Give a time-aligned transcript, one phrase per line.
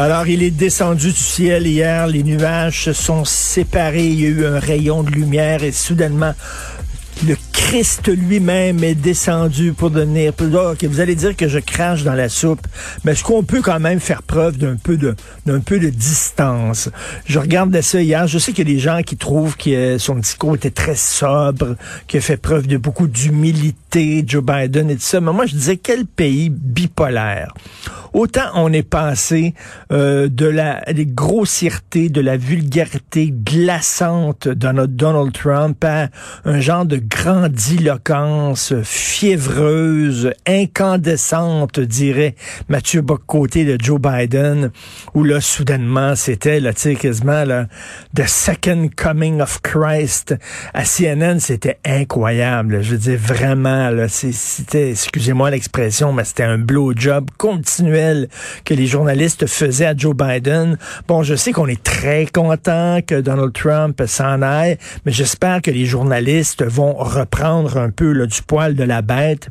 [0.00, 4.28] Alors, il est descendu du ciel hier, les nuages se sont séparés, il y a
[4.28, 6.34] eu un rayon de lumière et soudainement,
[7.26, 10.30] le Christ lui-même est descendu pour donner.
[10.30, 12.66] Ok, vous allez dire que je crache dans la soupe,
[13.04, 16.88] mais est-ce qu'on peut quand même faire preuve d'un peu de d'un peu de distance?
[17.26, 18.26] Je regardais ça hier.
[18.26, 21.76] Je sais qu'il y a des gens qui trouvent que son discours était très sobre,
[22.06, 25.20] qu'il a fait preuve de beaucoup d'humilité, Joe Biden et tout ça.
[25.20, 27.52] Mais moi, je disais quel pays bipolaire?
[28.14, 29.54] Autant on est passé
[29.92, 36.08] euh, de la des grossièretés, de la vulgarité glaçante de notre Donald Trump à
[36.44, 36.96] un genre de
[37.48, 42.34] grandiloquence fiévreuse, incandescente, dirait
[42.68, 44.70] Mathieu Bocoté de Joe Biden,
[45.14, 47.66] où là, soudainement, c'était, là, tu quasiment, là,
[48.14, 50.34] The Second Coming of Christ.
[50.74, 52.82] À CNN, c'était incroyable.
[52.82, 58.28] Je veux dire, vraiment, là, c'était, excusez-moi l'expression, mais c'était un blowjob continuel
[58.66, 60.76] que les journalistes faisaient à Joe Biden.
[61.06, 64.76] Bon, je sais qu'on est très content que Donald Trump s'en aille,
[65.06, 69.48] mais j'espère que les journalistes vont reprendre un peu là, du poil de la bête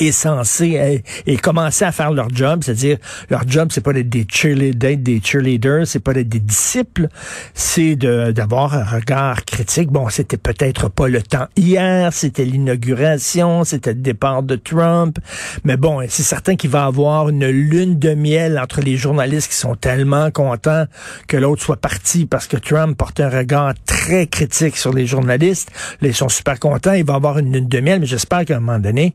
[0.00, 2.98] est censé et, commencer à faire leur job, c'est-à-dire
[3.30, 7.08] leur job, c'est pas d'être des cheerleaders, des cheerleaders, c'est pas d'être des disciples,
[7.54, 9.90] c'est d'avoir un regard critique.
[9.90, 15.18] Bon, c'était peut-être pas le temps hier, c'était l'inauguration, c'était le départ de Trump,
[15.64, 19.56] mais bon, c'est certain qu'il va avoir une lune de miel entre les journalistes qui
[19.56, 20.86] sont tellement contents
[21.28, 25.70] que l'autre soit parti parce que Trump porte un regard très critique sur les journalistes.
[26.00, 28.56] Là, ils sont super contents, il va avoir une lune de miel, mais j'espère qu'à
[28.56, 29.14] un moment donné,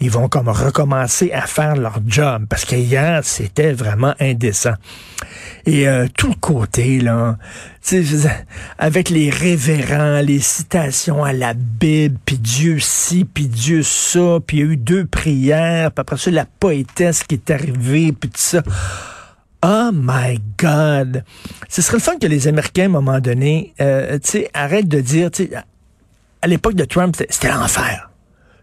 [0.00, 4.74] ils vont comme recommencer à faire leur job parce que hier c'était vraiment indécent.
[5.64, 7.38] Et euh, tout le côté là,
[8.78, 14.58] avec les révérends, les citations à la Bible, puis Dieu ci, puis Dieu ça, puis
[14.58, 18.30] il y a eu deux prières, puis après ça la poétesse qui est arrivée, puis
[18.30, 18.62] tout ça.
[19.64, 21.24] Oh my God!
[21.68, 24.18] Ce serait le fun que les Américains, à un moment donné, euh,
[24.54, 25.30] arrêtent de dire,
[26.42, 28.10] à l'époque de Trump, c'était l'enfer.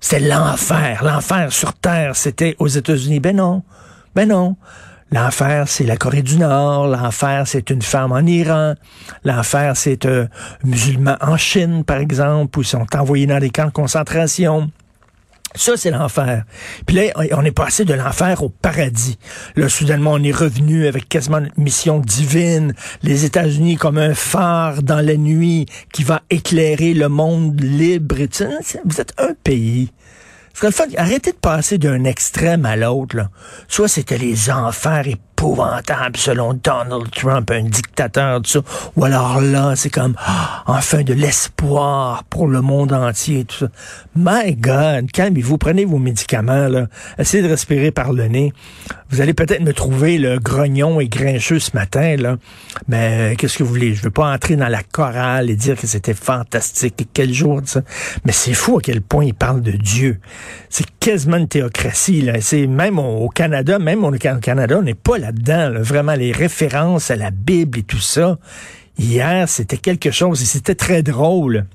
[0.06, 1.02] C'est l'enfer.
[1.02, 3.22] L'enfer sur Terre, c'était aux États-Unis.
[3.22, 3.64] Ben non.
[4.14, 4.58] Ben non.
[5.14, 6.88] L'enfer, c'est la Corée du Nord.
[6.88, 8.74] L'enfer, c'est une femme en Iran.
[9.24, 10.28] L'enfer, c'est un
[10.66, 14.70] musulman en Chine, par exemple, où ils sont envoyés dans des camps de concentration.
[15.56, 16.46] Ça, c'est l'enfer.
[16.86, 19.18] Puis là, on est passé de l'enfer au paradis.
[19.56, 22.74] Là, soudainement, on est revenu avec quasiment une mission divine.
[23.04, 28.16] Les États-Unis comme un phare dans la nuit qui va éclairer le monde libre.
[28.86, 29.92] Vous êtes un pays.
[30.98, 33.28] Arrêtez de passer d'un extrême à l'autre.
[33.68, 35.18] Soit c'était les enfers et
[36.16, 38.60] selon Donald Trump, un dictateur, tout ça.
[38.96, 43.68] Ou alors là, c'est comme, ah, enfin, de l'espoir pour le monde entier, tout ça.
[44.16, 46.88] My God, calmez-vous, prenez vos médicaments, là.
[47.18, 48.54] Essayez de respirer par le nez.
[49.10, 52.38] Vous allez peut-être me trouver le grognon et grincheux ce matin, là.
[52.88, 53.94] Mais qu'est-ce que vous voulez?
[53.94, 57.10] Je veux pas entrer dans la chorale et dire que c'était fantastique.
[57.14, 57.82] Quel jour, ça.
[58.26, 60.20] Mais c'est fou à quel point il parle de Dieu.
[60.70, 62.40] C'est quasiment une théocratie, là.
[62.40, 67.12] C'est même au Canada, même au Canada, on n'est pas là dedans vraiment les références
[67.12, 68.38] à la Bible et tout ça.
[68.98, 71.66] Hier, c'était quelque chose et c'était très drôle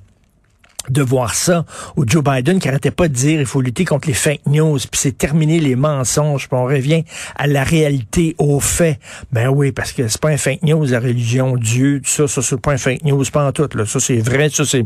[0.91, 1.65] de voir ça,
[1.97, 4.79] où Joe Biden qui arrêtait pas de dire il faut lutter contre les fake news,
[4.79, 7.05] puis c'est terminer les mensonges, puis on revient
[7.37, 8.99] à la réalité, aux faits.
[9.33, 12.43] Ben oui, parce que c'est pas un fake news, la religion, Dieu, tout ça, ça
[12.43, 13.85] c'est pas un fake news, pas en tout, là.
[13.85, 14.85] Ça c'est vrai, ça c'est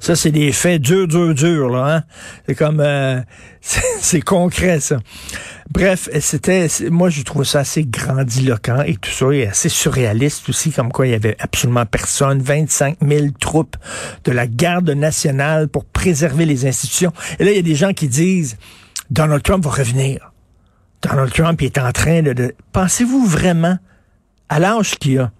[0.00, 1.96] ça, c'est des faits durs, durs, durs, là.
[1.96, 2.02] Hein?
[2.46, 2.80] C'est comme...
[2.80, 3.20] Euh,
[3.60, 4.98] c'est concret, ça.
[5.70, 6.68] Bref, c'était...
[6.90, 11.06] Moi, je trouve ça assez grandiloquent et tout ça, et assez surréaliste aussi, comme quoi
[11.06, 12.40] il y avait absolument personne.
[12.40, 13.76] 25 000 troupes
[14.24, 17.12] de la garde nationale pour préserver les institutions.
[17.38, 18.56] Et là, il y a des gens qui disent,
[19.10, 20.32] Donald Trump va revenir.
[21.02, 22.32] Donald Trump est en train de...
[22.32, 22.54] de...
[22.72, 23.78] Pensez-vous vraiment,
[24.48, 25.32] à l'âge qu'il a,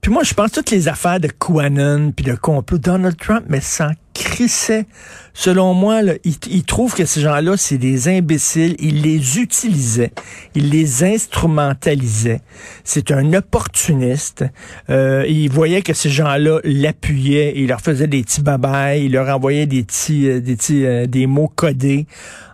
[0.00, 3.60] puis moi, je pense toutes les affaires de QAnon puis de complot, Donald Trump, mais
[3.60, 4.86] sans crissait.
[5.32, 8.76] Selon moi, là, il, trouve que ces gens-là, c'est des imbéciles.
[8.78, 10.12] Il les utilisait.
[10.54, 12.40] Il les instrumentalisait.
[12.84, 14.44] C'est un opportuniste.
[14.88, 17.54] Euh, il voyait que ces gens-là l'appuyaient.
[17.56, 19.04] Il leur faisait des petits babayes.
[19.04, 22.06] Il leur envoyait des petits, euh, des petits, euh, des mots codés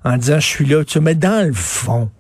[0.04, 0.84] en disant, je suis là.
[0.84, 2.10] Tu mais dans le fond,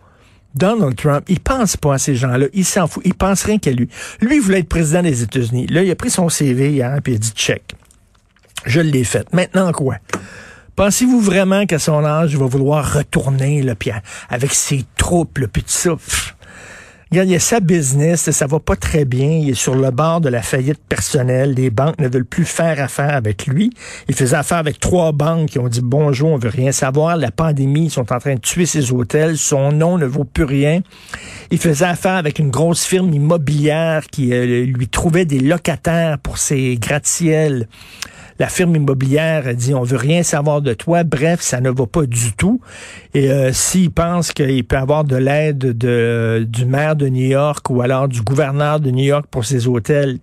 [0.56, 2.46] Donald Trump, il pense pas à ces gens-là.
[2.52, 3.02] Il s'en fout.
[3.04, 3.88] Il pense rien qu'à lui.
[4.20, 5.66] Lui, il voulait être président des États-Unis.
[5.66, 7.74] Là, il a pris son CV hier, puis il a dit check.
[8.64, 9.32] Je l'ai fait.
[9.32, 9.96] Maintenant quoi?
[10.74, 13.90] Pensez-vous vraiment qu'à son âge, il va vouloir retourner, là, puis
[14.28, 15.96] avec ses troupes, puis tout ça?
[17.12, 19.30] Il y a sa business, ça va pas très bien.
[19.30, 21.54] Il est sur le bord de la faillite personnelle.
[21.54, 23.70] Les banques ne veulent plus faire affaire avec lui.
[24.08, 27.16] Il faisait affaire avec trois banques qui ont dit bonjour, on veut rien savoir.
[27.16, 29.38] La pandémie, ils sont en train de tuer ses hôtels.
[29.38, 30.80] Son nom ne vaut plus rien.
[31.52, 36.38] Il faisait affaire avec une grosse firme immobilière qui euh, lui trouvait des locataires pour
[36.38, 37.68] ses gratte-ciels.
[38.38, 41.04] La firme immobilière dit on veut rien savoir de toi.
[41.04, 42.60] Bref, ça ne va pas du tout.
[43.14, 47.68] Et euh, s'il pense qu'il peut avoir de l'aide de, du maire de New York
[47.70, 50.18] ou alors du gouverneur de New York pour ses hôtels,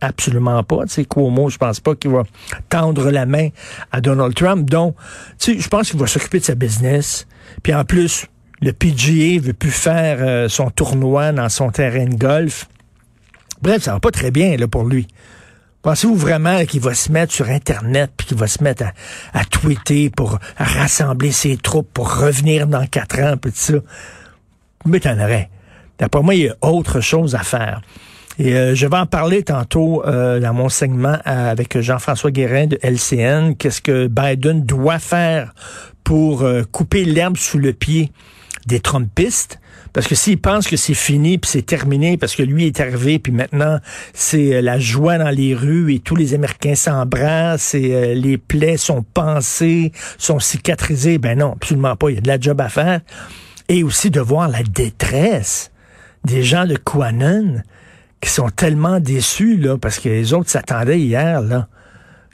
[0.00, 0.84] absolument pas.
[0.84, 2.22] Tu sais, Cuomo, je pense pas qu'il va
[2.68, 3.48] tendre la main
[3.92, 4.68] à Donald Trump.
[4.68, 4.96] Donc,
[5.38, 7.26] tu sais, je pense qu'il va s'occuper de sa business.
[7.62, 8.26] Puis en plus,
[8.62, 12.68] le PGA veut plus faire euh, son tournoi dans son terrain de golf.
[13.62, 15.06] Bref, ça va pas très bien là pour lui.
[15.82, 18.92] Pensez-vous vraiment qu'il va se mettre sur Internet puis qu'il va se mettre à,
[19.38, 23.74] à, tweeter pour rassembler ses troupes pour revenir dans quatre ans puis tout ça?
[24.84, 25.50] M'étonnerait.
[25.98, 27.82] D'après moi, il y a autre chose à faire.
[28.38, 32.78] Et euh, je vais en parler tantôt euh, dans mon segment avec Jean-François Guérin de
[32.82, 33.54] LCN.
[33.54, 35.52] Qu'est-ce que Biden doit faire
[36.04, 38.12] pour euh, couper l'herbe sous le pied
[38.66, 39.59] des Trumpistes?
[39.92, 43.18] Parce que s'il pense que c'est fini, puis c'est terminé, parce que lui est arrivé,
[43.18, 43.78] puis maintenant
[44.14, 48.38] c'est euh, la joie dans les rues et tous les Américains s'embrassent et euh, les
[48.38, 52.10] plaies sont pansées, sont cicatrisées, ben non, absolument pas.
[52.10, 53.00] Il y a de la job à faire.
[53.68, 55.70] Et aussi de voir la détresse
[56.24, 57.62] des gens de Quanon
[58.20, 61.68] qui sont tellement déçus, là, parce que les autres s'attendaient hier, là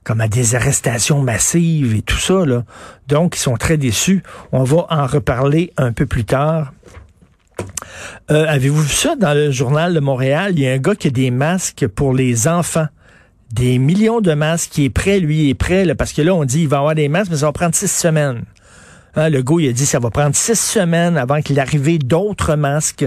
[0.07, 2.47] comme à des arrestations massives et tout ça.
[2.47, 2.63] Là.
[3.09, 4.23] Donc, ils sont très déçus.
[4.53, 6.73] On va en reparler un peu plus tard.
[8.31, 10.53] Euh, avez-vous vu ça dans le journal de Montréal?
[10.57, 12.87] Il y a un gars qui a des masques pour les enfants.
[13.53, 16.45] Des millions de masques qui est prêt, lui, est prêt, là, parce que là, on
[16.45, 18.43] dit il va avoir des masques, mais ça va prendre six semaines.
[19.15, 22.55] Hein, le gars, il a dit ça va prendre six semaines avant qu'il arrive d'autres
[22.55, 23.07] masques.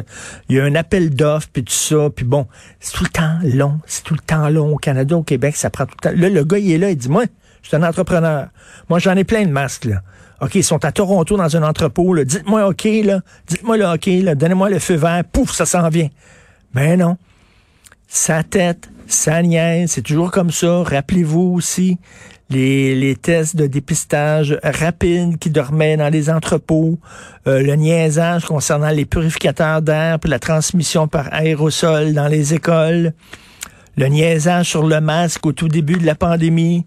[0.49, 2.09] Il y a un appel d'offres, puis tout ça.
[2.15, 2.47] Puis bon,
[2.79, 3.79] c'est tout le temps long.
[3.85, 6.15] C'est tout le temps long au Canada, au Québec, ça prend tout le temps.
[6.19, 7.25] Là, le gars, il est là, il dit, moi,
[7.61, 8.47] je suis un entrepreneur.
[8.89, 10.01] Moi, j'en ai plein de masques, là.
[10.41, 12.15] OK, ils sont à Toronto dans un entrepôt.
[12.23, 13.21] Dites-moi OK, là.
[13.47, 14.35] Dites-moi le OK, là.
[14.35, 15.23] Donnez-moi le feu vert.
[15.31, 16.09] Pouf, ça s'en vient.
[16.73, 17.17] Ben non.
[18.07, 20.83] Sa tête, sa niaise, c'est toujours comme ça.
[20.83, 21.97] Rappelez-vous aussi
[22.49, 26.97] les, tests de dépistage rapides qui dormaient dans les entrepôts,
[27.47, 33.13] euh, le niaisage concernant les purificateurs d'air pour la transmission par aérosol dans les écoles,
[33.97, 36.85] le niaisage sur le masque au tout début de la pandémie,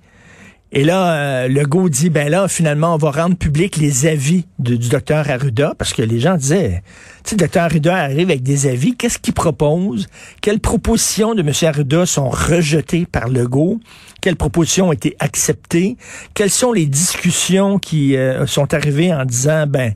[0.75, 4.47] et là, euh, le go dit, ben là, finalement, on va rendre public les avis
[4.59, 6.83] du docteur Arruda, parce que les gens disaient,
[7.25, 10.07] tu sais, le docteur Arruda arrive avec des avis, qu'est-ce qu'il propose?
[10.41, 11.53] Quelles propositions de M.
[11.69, 13.81] Arruda sont rejetées par le go?
[14.23, 15.99] Quelles propositions ont été acceptées?
[16.33, 19.93] Quelles sont les discussions qui euh, sont arrivées en disant, ben,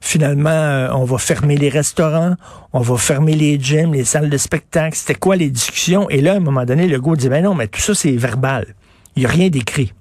[0.00, 2.36] finalement, euh, on va fermer les restaurants,
[2.72, 4.96] on va fermer les gyms, les salles de spectacle?
[4.96, 6.08] C'était quoi les discussions?
[6.08, 8.12] Et là, à un moment donné, le go dit, ben non, mais tout ça, c'est
[8.12, 8.74] verbal.
[9.16, 9.92] Il n'y a rien d'écrit.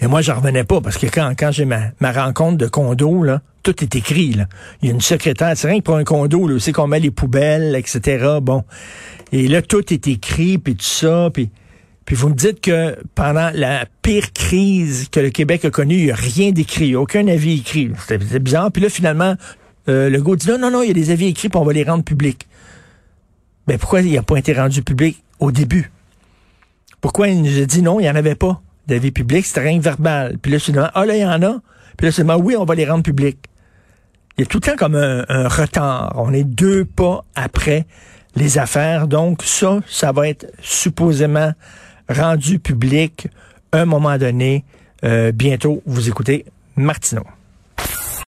[0.00, 3.24] Et moi, j'en revenais pas parce que quand, quand j'ai ma, rencontre de condo,
[3.62, 4.36] tout est écrit.
[4.82, 7.00] Il y a une secrétaire, c'est rien que pour un condo, là, c'est qu'on met
[7.00, 8.38] les poubelles, etc.
[8.42, 8.64] Bon.
[9.30, 11.50] Et là, tout est écrit, puis tout ça, puis...
[12.04, 16.04] Puis vous me dites que pendant la pire crise que le Québec a connue, il
[16.06, 17.92] n'y a rien d'écrit, aucun avis écrit.
[18.08, 18.72] C'était bizarre.
[18.72, 19.36] Puis là, finalement,
[19.88, 21.64] euh, le gars dit non, non, non, il y a des avis écrits, puis on
[21.64, 22.48] va les rendre publics.
[23.68, 25.92] Mais pourquoi il n'a pas été rendu public au début?
[27.00, 28.60] Pourquoi il nous a dit non, il n'y en avait pas?
[28.86, 30.38] D'avis public, c'était rien que verbal.
[30.38, 31.60] Puis là, soudainement, ah là, il y en a.
[31.96, 33.38] Puis là, soudainement, oui, on va les rendre publics.
[34.36, 36.14] Il y a tout le temps comme un, un, retard.
[36.16, 37.86] On est deux pas après
[38.34, 39.06] les affaires.
[39.06, 41.52] Donc, ça, ça va être supposément
[42.08, 43.28] rendu public
[43.72, 44.64] un moment donné.
[45.04, 46.46] Euh, bientôt, vous écoutez
[46.76, 47.24] Martineau.